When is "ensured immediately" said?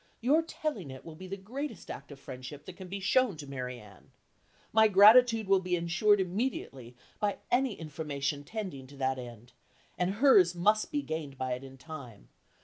5.75-6.95